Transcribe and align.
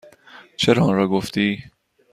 چرا 0.57 0.83
آنرا 0.83 1.07
گفتی؟ 1.07 1.63